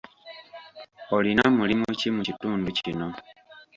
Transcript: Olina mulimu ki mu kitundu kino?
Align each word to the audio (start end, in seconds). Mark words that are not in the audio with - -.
Olina 1.15 1.43
mulimu 1.57 1.87
ki 1.99 2.07
mu 2.15 2.21
kitundu 2.27 2.67
kino? 2.77 3.07